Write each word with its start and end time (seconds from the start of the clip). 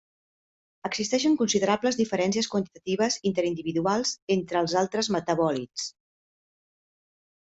Existeixen 0.87 1.35
considerables 1.41 1.99
diferències 1.99 2.49
quantitatives 2.53 3.17
interindividuals 3.33 4.15
entre 4.37 4.63
els 4.65 4.75
altres 4.85 5.11
metabòlits. 5.17 5.87